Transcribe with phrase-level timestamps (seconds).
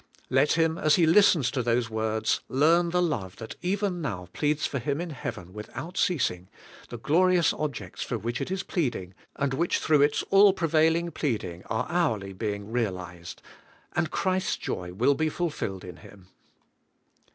[0.31, 4.65] Let him, as he listens to those words, learn the love that even now pleads
[4.65, 6.49] for him in heaven without ceasing,
[6.89, 11.61] the glorious objects for which it is pleading, and which through its all prevailing pleading
[11.67, 13.43] are hourly being realized,
[13.95, 16.29] and Christ's joy will be ful filled in him.